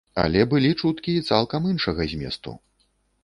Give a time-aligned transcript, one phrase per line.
[0.21, 2.57] Але былі чуткі і цалкам іншага зместу.